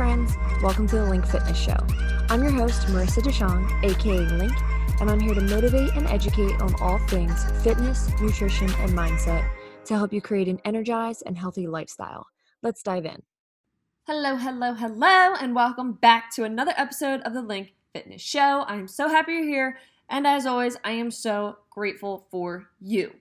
[0.00, 0.34] friends.
[0.62, 1.76] Welcome to the Link Fitness Show.
[2.30, 4.54] I'm your host, Marissa Deshong, aka Link,
[4.98, 9.46] and I'm here to motivate and educate on all things fitness, nutrition, and mindset
[9.84, 12.28] to help you create an energized and healthy lifestyle.
[12.62, 13.22] Let's dive in.
[14.06, 18.64] Hello, hello, hello, and welcome back to another episode of the Link Fitness Show.
[18.66, 19.78] I'm so happy you're here,
[20.08, 23.12] and as always, I am so grateful for you.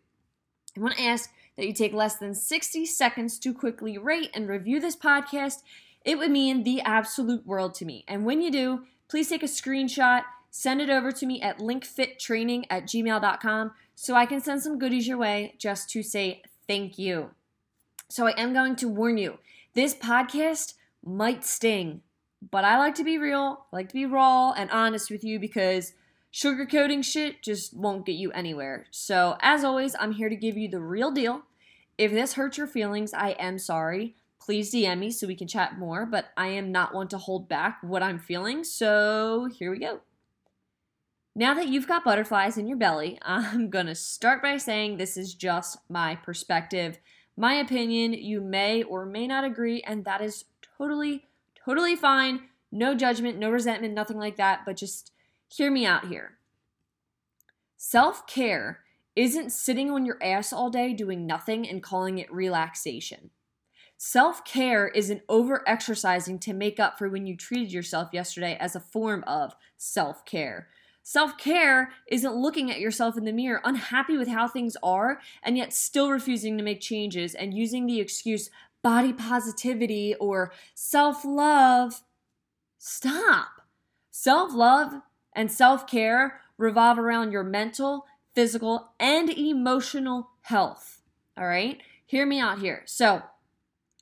[0.77, 4.48] I want to ask that you take less than 60 seconds to quickly rate and
[4.48, 5.56] review this podcast.
[6.06, 8.06] It would mean the absolute world to me.
[8.07, 12.66] And when you do, please take a screenshot, send it over to me at linkfittraining
[12.70, 17.32] at gmail.com so I can send some goodies your way just to say thank you.
[18.07, 19.40] So I am going to warn you
[19.74, 20.74] this podcast
[21.06, 22.02] might sting,
[22.50, 25.40] but I like to be real, I like to be raw and honest with you
[25.40, 25.93] because
[26.34, 28.88] sugarcoating shit just won't get you anywhere.
[28.92, 31.43] So, as always, I'm here to give you the real deal.
[31.98, 34.16] If this hurts your feelings, I am sorry.
[34.39, 37.50] Please DM me so we can chat more, but I am not one to hold
[37.50, 40.02] back what I'm feeling, so here we go.
[41.36, 45.34] Now that you've got butterflies in your belly, I'm gonna start by saying this is
[45.34, 47.00] just my perspective,
[47.38, 48.14] my opinion.
[48.14, 50.45] You may or may not agree, and that is
[50.78, 51.28] totally,
[51.66, 52.42] totally fine.
[52.72, 55.12] No judgment, no resentment, nothing like that, but just
[55.48, 56.38] hear me out here.
[57.78, 58.82] Self care
[59.16, 63.32] isn't sitting on your ass all day doing nothing and calling it relaxation.
[64.02, 68.73] Self care isn't over exercising to make up for when you treated yourself yesterday as
[68.73, 70.69] a form of self care.
[71.03, 75.58] Self care isn't looking at yourself in the mirror, unhappy with how things are, and
[75.58, 78.50] yet still refusing to make changes and using the excuse
[78.81, 82.02] body positivity or self love.
[82.77, 83.64] Stop.
[84.11, 85.02] Self love
[85.33, 91.02] and self care revolve around your mental, physical, and emotional health.
[91.38, 91.81] All right?
[92.05, 92.83] Hear me out here.
[92.86, 93.23] So,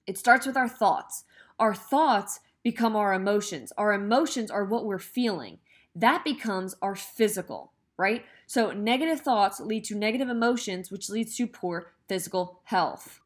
[0.07, 1.25] it starts with our thoughts.
[1.59, 3.71] Our thoughts become our emotions.
[3.77, 5.59] Our emotions are what we're feeling.
[5.95, 8.23] That becomes our physical, right?
[8.45, 13.19] So, negative thoughts lead to negative emotions, which leads to poor physical health.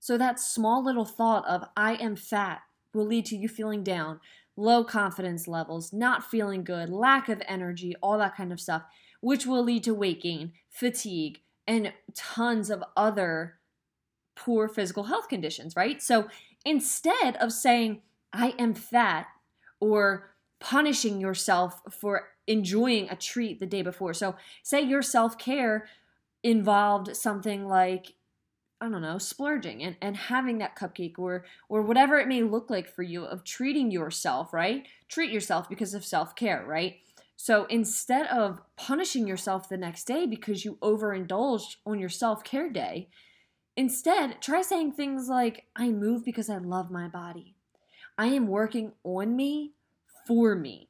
[0.00, 2.62] So, that small little thought of, I am fat,
[2.92, 4.20] will lead to you feeling down,
[4.56, 8.82] low confidence levels, not feeling good, lack of energy, all that kind of stuff,
[9.20, 13.56] which will lead to weight gain, fatigue, and tons of other
[14.34, 16.02] poor physical health conditions, right?
[16.02, 16.28] So
[16.64, 18.02] instead of saying,
[18.32, 19.26] I am fat,
[19.80, 20.30] or
[20.60, 24.14] punishing yourself for enjoying a treat the day before.
[24.14, 25.86] So, say your self care
[26.42, 28.14] involved something like
[28.80, 32.70] I don't know, splurging and, and having that cupcake or or whatever it may look
[32.70, 34.86] like for you of treating yourself, right?
[35.08, 36.96] Treat yourself because of self-care, right?
[37.36, 43.08] So instead of punishing yourself the next day because you overindulged on your self-care day,
[43.76, 47.54] instead try saying things like I move because I love my body.
[48.16, 49.72] I am working on me
[50.26, 50.88] for me.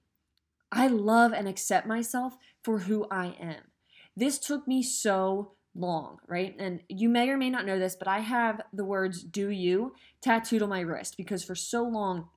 [0.70, 3.62] I love and accept myself for who I am.
[4.16, 6.54] This took me so long, right?
[6.58, 9.94] And you may or may not know this, but I have the words do you
[10.20, 12.28] tattooed on my wrist because for so long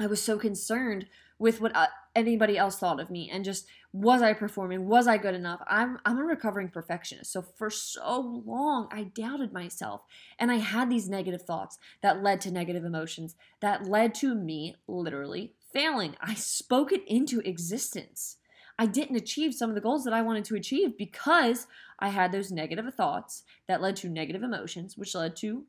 [0.00, 1.06] I was so concerned
[1.40, 4.86] with what uh, anybody else thought of me and just was I performing?
[4.86, 5.60] Was I good enough?
[5.66, 7.32] I'm I'm a recovering perfectionist.
[7.32, 10.02] So for so long I doubted myself
[10.38, 14.76] and I had these negative thoughts that led to negative emotions that led to me
[14.86, 16.14] literally failing.
[16.20, 18.36] I spoke it into existence.
[18.78, 21.66] I didn't achieve some of the goals that I wanted to achieve because
[21.98, 25.64] I had those negative thoughts that led to negative emotions, which led to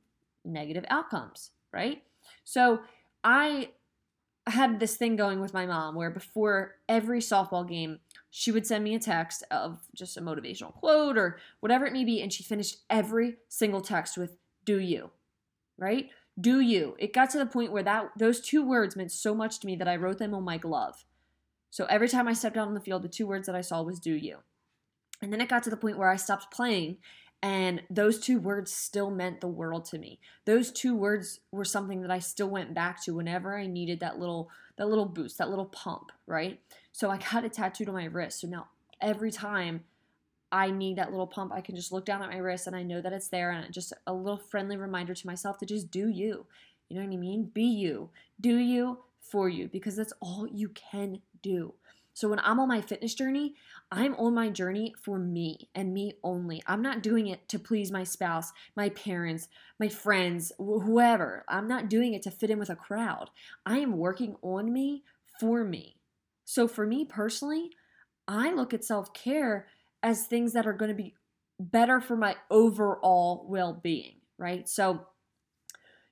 [0.45, 2.03] negative outcomes, right?
[2.43, 2.81] So
[3.23, 3.69] I
[4.47, 8.83] had this thing going with my mom where before every softball game, she would send
[8.83, 12.21] me a text of just a motivational quote or whatever it may be.
[12.21, 15.11] And she finished every single text with, Do you,
[15.77, 16.09] right?
[16.39, 16.95] Do you.
[16.97, 19.75] It got to the point where that those two words meant so much to me
[19.75, 21.05] that I wrote them on my glove.
[21.69, 23.81] So every time I stepped out on the field, the two words that I saw
[23.81, 24.37] was do you.
[25.21, 26.97] And then it got to the point where I stopped playing
[27.43, 30.19] and those two words still meant the world to me.
[30.45, 34.19] Those two words were something that I still went back to whenever I needed that
[34.19, 36.59] little that little boost, that little pump, right?
[36.91, 38.41] So I got it tattooed on my wrist.
[38.41, 38.67] So now
[38.99, 39.83] every time
[40.51, 42.83] I need that little pump, I can just look down at my wrist and I
[42.83, 46.09] know that it's there and just a little friendly reminder to myself to just do
[46.09, 46.45] you.
[46.89, 47.51] You know what I mean?
[47.53, 48.09] Be you.
[48.39, 51.73] Do you for you because that's all you can do.
[52.13, 53.55] So when I'm on my fitness journey,
[53.91, 56.61] I'm on my journey for me and me only.
[56.67, 59.47] I'm not doing it to please my spouse, my parents,
[59.79, 61.45] my friends, wh- whoever.
[61.47, 63.29] I'm not doing it to fit in with a crowd.
[63.65, 65.03] I am working on me
[65.39, 65.97] for me.
[66.43, 67.71] So for me personally,
[68.27, 69.67] I look at self care
[70.03, 71.15] as things that are going to be
[71.59, 74.67] better for my overall well being, right?
[74.67, 75.07] So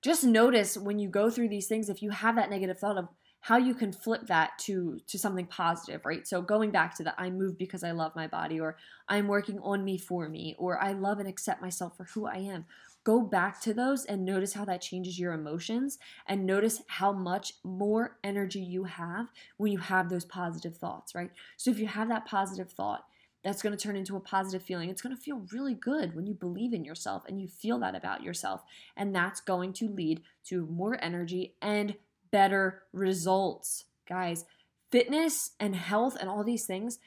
[0.01, 3.09] just notice when you go through these things, if you have that negative thought of
[3.41, 7.19] how you can flip that to to something positive right so going back to the
[7.19, 8.77] i move because i love my body or
[9.07, 12.35] i'm working on me for me or i love and accept myself for who i
[12.35, 12.65] am
[13.03, 15.97] go back to those and notice how that changes your emotions
[16.27, 19.27] and notice how much more energy you have
[19.57, 23.05] when you have those positive thoughts right so if you have that positive thought
[23.43, 24.89] that's going to turn into a positive feeling.
[24.89, 27.95] It's going to feel really good when you believe in yourself and you feel that
[27.95, 28.63] about yourself.
[28.97, 31.95] And that's going to lead to more energy and
[32.31, 33.85] better results.
[34.07, 34.45] Guys,
[34.91, 36.99] fitness and health and all these things,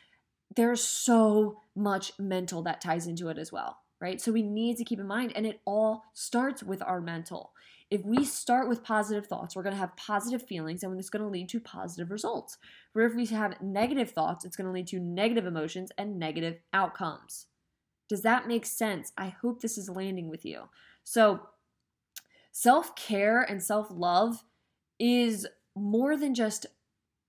[0.54, 4.20] there's so much mental that ties into it as well, right?
[4.20, 7.52] So we need to keep in mind, and it all starts with our mental.
[7.90, 11.24] If we start with positive thoughts, we're going to have positive feelings, and it's going
[11.24, 12.58] to lead to positive results.
[12.92, 16.58] Where if we have negative thoughts, it's going to lead to negative emotions and negative
[16.72, 17.46] outcomes.
[18.08, 19.12] Does that make sense?
[19.16, 20.68] I hope this is landing with you.
[21.04, 21.48] So,
[22.50, 24.44] self care and self love
[25.02, 26.64] is more than just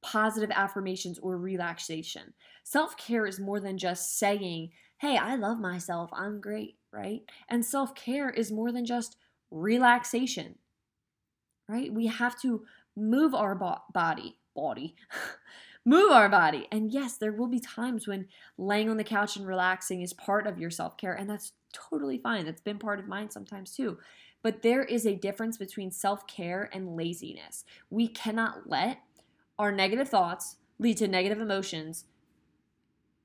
[0.04, 2.34] positive affirmations or relaxation.
[2.64, 7.22] Self care is more than just saying, hey, I love myself, I'm great, right?
[7.50, 9.18] And self care is more than just
[9.50, 10.56] relaxation,
[11.68, 11.92] right?
[11.92, 12.64] We have to
[12.96, 14.96] move our bo- body, body,
[15.86, 16.68] move our body.
[16.72, 18.28] And yes, there will be times when
[18.58, 22.20] laying on the couch and relaxing is part of your self care, and that's totally
[22.20, 22.46] fine.
[22.46, 23.98] That's been part of mine sometimes too.
[24.44, 27.66] But there is a difference between self care and laziness.
[27.90, 29.00] We cannot let
[29.58, 32.06] our negative thoughts lead to negative emotions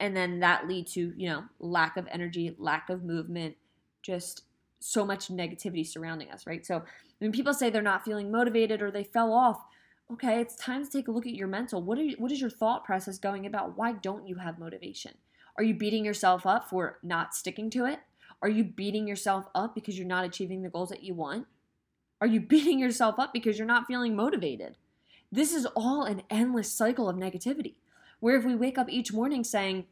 [0.01, 3.57] and then that lead to, you know, lack of energy, lack of movement,
[4.03, 4.43] just
[4.81, 6.65] so much negativity surrounding us, right?
[6.65, 6.85] So
[7.19, 9.65] when people say they're not feeling motivated or they fell off,
[10.13, 11.83] okay, it's time to take a look at your mental.
[11.83, 13.77] What are you, what is your thought process going about?
[13.77, 15.15] Why don't you have motivation?
[15.57, 17.99] Are you beating yourself up for not sticking to it?
[18.43, 21.47] Are you beating yourself up because you're not achieving the goals that you want?
[22.21, 24.77] Are you beating yourself up because you're not feeling motivated?
[25.31, 27.75] This is all an endless cycle of negativity.
[28.21, 29.87] Where if we wake up each morning saying,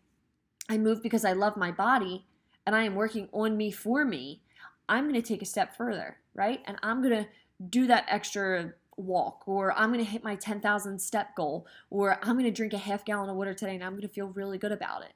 [0.69, 2.27] I move because I love my body
[2.67, 4.41] and I am working on me for me,
[4.89, 6.61] I'm going to take a step further, right?
[6.67, 7.29] And I'm going to
[7.69, 12.33] do that extra walk or I'm going to hit my 10,000 step goal or I'm
[12.33, 14.59] going to drink a half gallon of water today and I'm going to feel really
[14.59, 15.13] good about it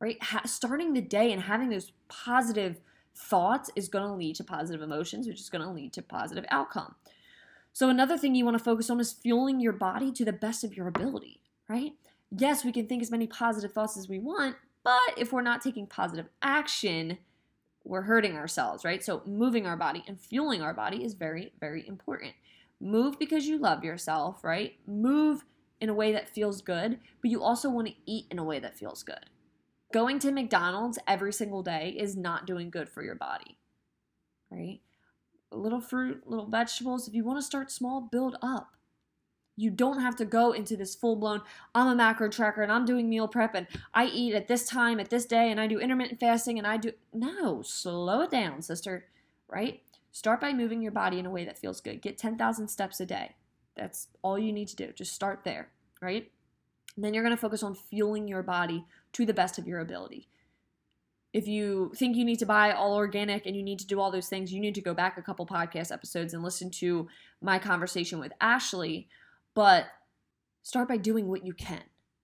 [0.00, 0.22] right?
[0.22, 2.80] Ha- starting the day and having those positive
[3.14, 6.44] thoughts is going to lead to positive emotions, which is going to lead to positive
[6.50, 6.94] outcome.
[7.72, 10.64] So, another thing you want to focus on is fueling your body to the best
[10.64, 11.92] of your ability, right?
[12.30, 15.60] Yes, we can think as many positive thoughts as we want, but if we're not
[15.60, 17.18] taking positive action,
[17.84, 19.04] we're hurting ourselves, right?
[19.04, 22.32] So, moving our body and fueling our body is very, very important.
[22.80, 24.76] Move because you love yourself, right?
[24.86, 25.44] Move
[25.80, 28.58] in a way that feels good, but you also want to eat in a way
[28.58, 29.26] that feels good.
[29.92, 33.56] Going to McDonald's every single day is not doing good for your body,
[34.50, 34.80] right?
[35.52, 37.06] A little fruit, little vegetables.
[37.06, 38.76] If you want to start small, build up.
[39.58, 41.40] You don't have to go into this full blown,
[41.74, 45.00] I'm a macro tracker and I'm doing meal prep and I eat at this time,
[45.00, 46.92] at this day, and I do intermittent fasting and I do.
[47.14, 49.06] No, slow it down, sister,
[49.48, 49.82] right?
[50.12, 52.02] Start by moving your body in a way that feels good.
[52.02, 53.36] Get 10,000 steps a day.
[53.76, 54.92] That's all you need to do.
[54.92, 55.68] Just start there,
[56.02, 56.30] right?
[56.96, 58.84] And then you're going to focus on fueling your body
[59.16, 60.28] to the best of your ability.
[61.32, 64.10] If you think you need to buy all organic and you need to do all
[64.10, 67.08] those things, you need to go back a couple podcast episodes and listen to
[67.40, 69.08] my conversation with Ashley.
[69.54, 69.86] But
[70.62, 71.82] start by doing what you can,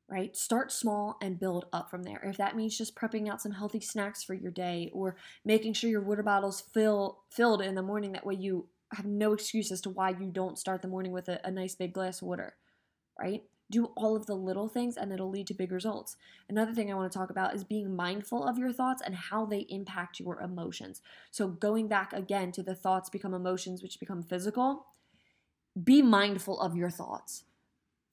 [0.08, 0.36] right?
[0.36, 2.20] Start small and build up from there.
[2.22, 5.90] If that means just prepping out some healthy snacks for your day or making sure
[5.90, 9.80] your water bottle's fill, filled in the morning, that way you have no excuse as
[9.82, 12.54] to why you don't start the morning with a, a nice big glass of water,
[13.18, 13.42] right?
[13.72, 16.16] Do all of the little things and it'll lead to big results.
[16.48, 19.46] Another thing I want to talk about is being mindful of your thoughts and how
[19.46, 21.00] they impact your emotions.
[21.30, 24.86] So, going back again to the thoughts become emotions, which become physical,
[25.82, 27.44] be mindful of your thoughts.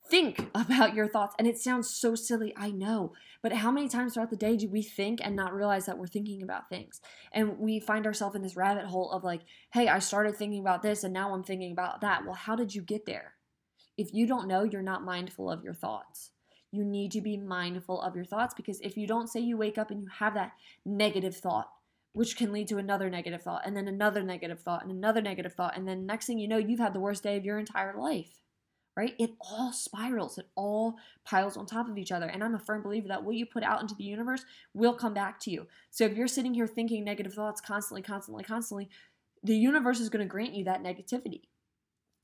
[0.10, 1.36] Think about your thoughts.
[1.38, 3.14] And it sounds so silly, I know.
[3.44, 6.08] But how many times throughout the day do we think and not realize that we're
[6.08, 7.00] thinking about things?
[7.32, 10.82] And we find ourselves in this rabbit hole of like, hey, I started thinking about
[10.82, 12.26] this and now I'm thinking about that.
[12.26, 13.34] Well, how did you get there?
[14.00, 16.32] If you don't know, you're not mindful of your thoughts.
[16.72, 19.78] You need to be mindful of your thoughts because if you don't say you wake
[19.78, 20.54] up and you have that
[20.86, 21.68] negative thought,
[22.14, 25.54] which can lead to another negative thought and then another negative thought and another negative
[25.54, 27.94] thought, and then next thing you know, you've had the worst day of your entire
[28.00, 28.40] life.
[28.96, 29.16] Right?
[29.20, 32.28] It all spirals, it all piles on top of each other.
[32.28, 35.14] And I'm a firm believer that what you put out into the universe will come
[35.14, 35.68] back to you.
[35.92, 38.88] So if you're sitting here thinking negative thoughts constantly, constantly, constantly,
[39.44, 41.42] the universe is going to grant you that negativity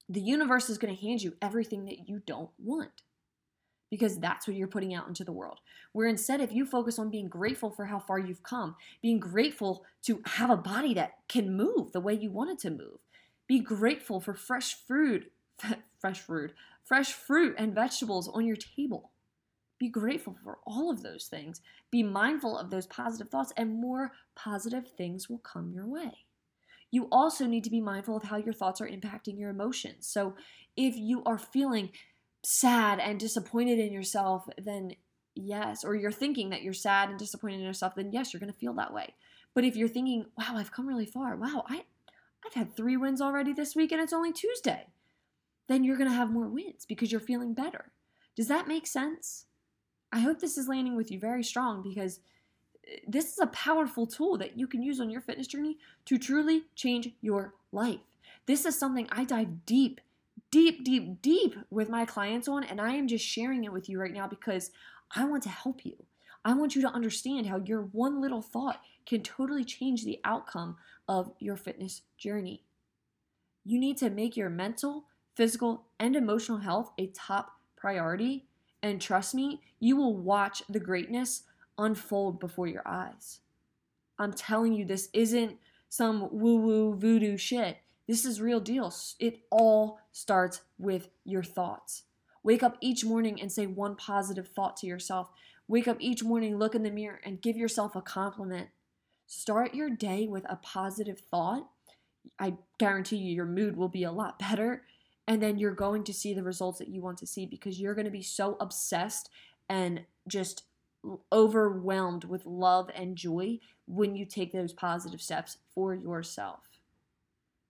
[0.09, 3.01] the universe is going to hand you everything that you don't want
[3.89, 5.59] because that's what you're putting out into the world.
[5.93, 9.85] Where instead, if you focus on being grateful for how far you've come, being grateful
[10.03, 12.99] to have a body that can move the way you want it to move,
[13.47, 15.31] Be grateful for fresh fruit,
[15.99, 19.11] fresh fruit, fresh fruit and vegetables on your table.
[19.79, 21.61] Be grateful for all of those things.
[21.91, 26.25] Be mindful of those positive thoughts, and more positive things will come your way.
[26.95, 30.07] You also need to be mindful of how your thoughts are impacting your emotions.
[30.07, 30.35] So,
[30.77, 31.89] if you are feeling
[32.41, 34.95] sad and disappointed in yourself, then
[35.35, 38.53] yes, or you're thinking that you're sad and disappointed in yourself, then yes, you're going
[38.53, 39.13] to feel that way.
[39.53, 41.83] But if you're thinking, wow, I've come really far, wow, I,
[42.45, 44.87] I've had three wins already this week and it's only Tuesday,
[45.67, 47.91] then you're going to have more wins because you're feeling better.
[48.37, 49.47] Does that make sense?
[50.13, 52.21] I hope this is landing with you very strong because
[53.07, 56.63] this is a powerful tool that you can use on your fitness journey to truly
[56.75, 57.99] change your life.
[58.45, 60.01] This is something I dive deep,
[60.51, 63.99] deep, deep, deep with my clients on, and I am just sharing it with you
[63.99, 64.71] right now because
[65.15, 65.95] I want to help you.
[66.43, 70.77] I want you to understand how your one little thought can totally change the outcome
[71.07, 72.63] of your fitness journey.
[73.63, 78.45] You need to make your mental, physical, and emotional health a top priority.
[78.83, 81.43] And trust me, you will watch the greatness
[81.77, 83.39] unfold before your eyes.
[84.17, 85.57] I'm telling you, this isn't
[85.89, 87.77] some woo woo voodoo shit.
[88.07, 88.93] This is real deal.
[89.19, 92.03] It all starts with your thoughts.
[92.43, 95.29] Wake up each morning and say one positive thought to yourself.
[95.67, 98.69] Wake up each morning, look in the mirror, and give yourself a compliment.
[99.25, 101.67] Start your day with a positive thought.
[102.37, 104.83] I guarantee you, your mood will be a lot better.
[105.27, 107.95] And then you're going to see the results that you want to see because you're
[107.95, 109.29] going to be so obsessed
[109.67, 110.63] and just
[111.31, 116.61] overwhelmed with love and joy when you take those positive steps for yourself.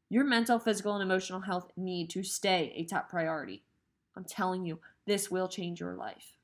[0.09, 3.63] Your mental, physical, and emotional health need to stay a top priority.
[4.15, 6.37] I'm telling you, this will change your life.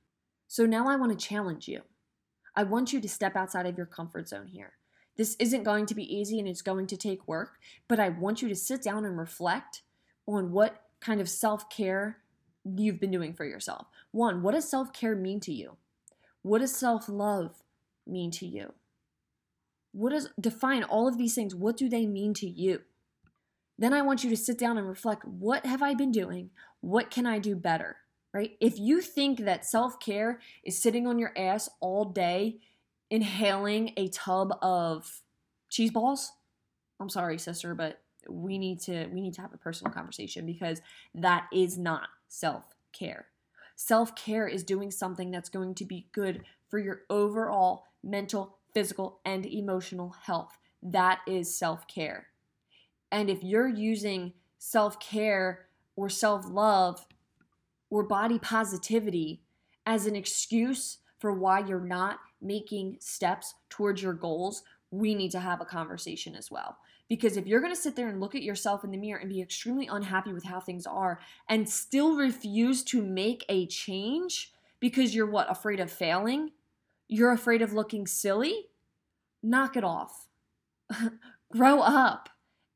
[0.48, 1.82] So now I want to challenge you.
[2.56, 4.74] I want you to step outside of your comfort zone here.
[5.16, 8.42] This isn't going to be easy and it's going to take work, but I want
[8.42, 9.84] you to sit down and reflect
[10.26, 12.18] on what kind of self care
[12.64, 13.88] you've been doing for yourself.
[14.12, 15.78] One, what does self care mean to you?
[16.42, 17.64] What does self love
[18.08, 18.74] mean to you?
[19.94, 21.54] What does define all of these things?
[21.54, 22.82] What do they mean to you?
[23.78, 26.52] Then I want you to sit down and reflect what have I been doing?
[26.82, 27.98] What can I do better?
[28.34, 28.56] right?
[28.60, 32.60] If you think that self care is sitting on your ass all day,
[33.10, 35.22] inhaling a tub of
[35.70, 36.32] cheese balls,
[37.00, 40.82] I'm sorry, sister, but we need to we need to have a personal conversation because
[41.16, 43.26] that is not self care.
[43.84, 49.22] Self care is doing something that's going to be good for your overall mental, physical,
[49.26, 50.60] and emotional health.
[50.84, 52.28] That is self care.
[53.12, 57.08] And if you're using self care or self love
[57.90, 59.42] or body positivity
[59.84, 64.62] as an excuse for why you're not making steps towards your goals,
[64.92, 66.78] we need to have a conversation as well.
[67.12, 69.28] Because if you're going to sit there and look at yourself in the mirror and
[69.28, 75.14] be extremely unhappy with how things are and still refuse to make a change because
[75.14, 76.52] you're what, afraid of failing?
[77.10, 78.68] You're afraid of looking silly?
[79.44, 80.30] Knock it off.
[81.52, 82.30] Grow up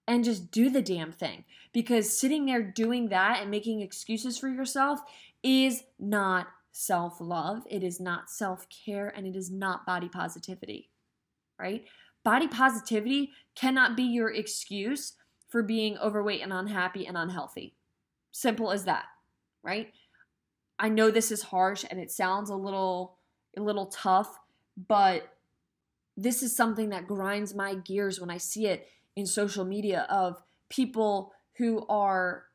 [0.06, 1.46] and just do the damn thing.
[1.72, 5.00] Because sitting there doing that and making excuses for yourself
[5.44, 10.90] is not self love, it is not self care, and it is not body positivity,
[11.58, 11.86] right?
[12.26, 15.14] Body positivity cannot be your excuse
[15.48, 17.76] for being overweight and unhappy and unhealthy.
[18.32, 19.06] Simple as that,
[19.64, 19.94] right?
[20.80, 23.20] I know this is harsh and it sounds a little
[23.56, 24.38] a little tough,
[24.88, 25.38] but
[26.18, 30.42] this is something that grinds my gears when I see it in social media of
[30.68, 32.46] people who are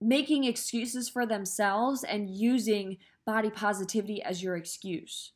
[0.00, 5.32] making excuses for themselves and using body positivity as your excuse.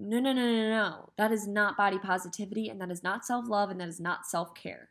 [0.00, 1.10] No, no, no, no, no.
[1.18, 4.26] That is not body positivity and that is not self love and that is not
[4.26, 4.90] self care.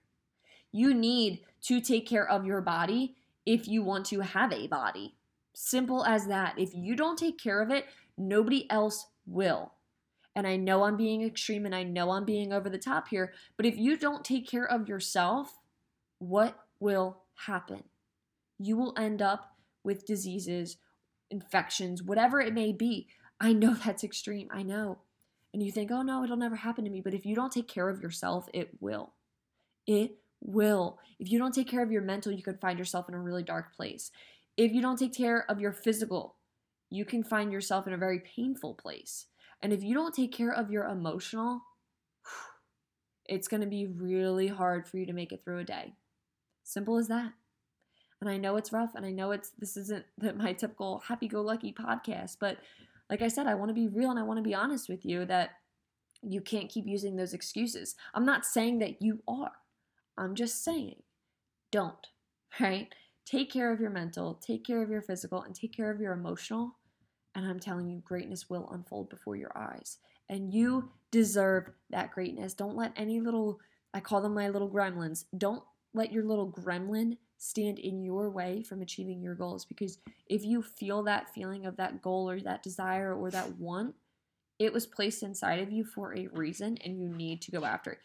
[0.74, 5.16] You need to take care of your body if you want to have a body.
[5.54, 6.60] Simple as that.
[6.60, 7.86] If you don't take care of it,
[8.18, 9.72] nobody else will.
[10.36, 13.34] And I know I'm being extreme and I know I'm being over the top here,
[13.56, 15.58] but if you don't take care of yourself,
[16.20, 17.86] what will happen?
[18.60, 20.78] You will end up with diseases,
[21.32, 23.08] infections, whatever it may be.
[23.39, 24.48] I know that's extreme.
[24.51, 25.00] I know.
[25.53, 27.01] And you think, oh no, it'll never happen to me.
[27.01, 29.13] But if you don't take care of yourself, it will.
[29.86, 31.00] It will.
[31.20, 33.44] If you don't take care of your mental, you could find yourself in a really
[33.44, 34.12] dark place.
[34.56, 36.36] If you don't take care of your physical,
[36.89, 39.27] you can find yourself in a very painful place.
[39.62, 41.62] And if you don't take care of your emotional,
[43.25, 45.94] it's going to be really hard for you to make it through a day.
[46.63, 47.34] Simple as that.
[48.20, 52.38] And I know it's rough and I know it's this isn't my typical happy-go-lucky podcast,
[52.39, 52.58] but
[53.10, 55.06] like I said, I want to be real and I want to be honest with
[55.06, 55.52] you that
[56.22, 57.96] you can't keep using those excuses.
[58.14, 59.52] I'm not saying that you are.
[60.18, 61.04] I'm just saying
[61.72, 62.08] don't.
[62.60, 62.94] right?
[63.26, 66.14] Take care of your mental, take care of your physical, and take care of your
[66.14, 66.78] emotional.
[67.36, 69.98] And I'm telling you, greatness will unfold before your eyes.
[70.30, 72.54] And you deserve that greatness.
[72.54, 73.60] Don't let any little,
[73.94, 78.63] I call them my little gremlins, don't let your little gremlin stand in your way
[78.63, 79.65] from achieving your goals.
[79.65, 83.96] Because if you feel that feeling of that goal or that desire or that want,
[84.60, 87.91] it was placed inside of you for a reason and you need to go after
[87.91, 88.00] it.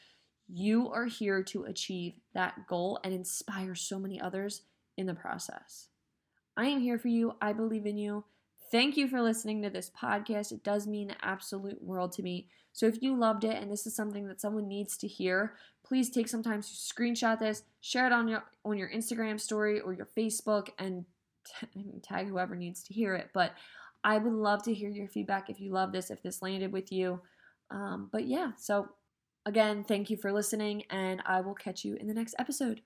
[0.49, 4.63] You are here to achieve that goal and inspire so many others
[4.99, 5.89] in the process.
[6.57, 7.35] I am here for you.
[7.41, 8.25] I believe in you.
[8.71, 10.53] Thank you for listening to this podcast.
[10.53, 12.49] It does mean the absolute world to me.
[12.73, 16.11] So if you loved it and this is something that someone needs to hear, please
[16.11, 19.93] take some time to screenshot this, share it on your on your Instagram story or
[19.93, 21.05] your Facebook and
[22.03, 23.31] tag whoever needs to hear it.
[23.35, 23.53] But
[24.05, 26.91] I would love to hear your feedback if you love this, if this landed with
[26.91, 27.21] you.
[27.71, 28.89] Um, but yeah, so
[29.47, 32.83] again, thank you for listening, and I will catch you in the next episode.